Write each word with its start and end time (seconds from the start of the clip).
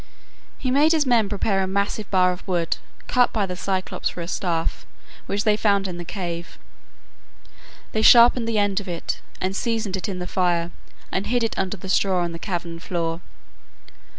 He 0.57 0.71
made 0.71 0.93
his 0.93 1.05
men 1.05 1.29
prepare 1.29 1.61
a 1.61 1.67
massive 1.67 2.09
bar 2.09 2.31
of 2.31 2.47
wood 2.47 2.77
cut 3.05 3.31
by 3.31 3.45
the 3.45 3.55
Cyclops 3.55 4.09
for 4.09 4.21
a 4.21 4.27
staff, 4.27 4.83
which 5.27 5.43
they 5.43 5.55
found 5.55 5.87
in 5.87 5.99
the 5.99 6.03
cave. 6.03 6.57
They 7.91 8.01
sharpened 8.01 8.47
the 8.47 8.57
end 8.57 8.79
of 8.79 8.87
it, 8.89 9.21
and 9.39 9.55
seasoned 9.55 9.95
it 9.95 10.09
in 10.09 10.17
the 10.17 10.25
fire, 10.25 10.71
and 11.11 11.27
hid 11.27 11.43
it 11.43 11.55
under 11.55 11.77
the 11.77 11.87
straw 11.87 12.23
on 12.23 12.31
the 12.31 12.39
cavern 12.39 12.79
floor. 12.79 13.21